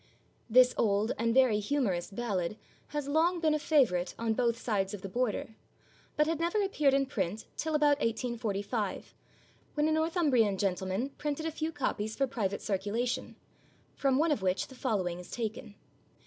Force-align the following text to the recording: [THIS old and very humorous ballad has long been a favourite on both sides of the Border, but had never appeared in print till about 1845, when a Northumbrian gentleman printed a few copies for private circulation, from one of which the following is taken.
[THIS 0.49 0.73
old 0.79 1.11
and 1.19 1.31
very 1.31 1.59
humorous 1.59 2.09
ballad 2.09 2.57
has 2.87 3.07
long 3.07 3.39
been 3.39 3.53
a 3.53 3.59
favourite 3.59 4.15
on 4.17 4.33
both 4.33 4.57
sides 4.57 4.95
of 4.95 5.03
the 5.03 5.07
Border, 5.09 5.53
but 6.17 6.25
had 6.25 6.39
never 6.39 6.59
appeared 6.63 6.95
in 6.95 7.05
print 7.05 7.45
till 7.55 7.75
about 7.75 7.99
1845, 7.99 9.13
when 9.75 9.87
a 9.87 9.91
Northumbrian 9.91 10.57
gentleman 10.57 11.09
printed 11.19 11.45
a 11.45 11.51
few 11.51 11.71
copies 11.71 12.15
for 12.15 12.25
private 12.25 12.63
circulation, 12.63 13.35
from 13.93 14.17
one 14.17 14.31
of 14.31 14.41
which 14.41 14.69
the 14.69 14.73
following 14.73 15.19
is 15.19 15.29
taken. 15.29 15.75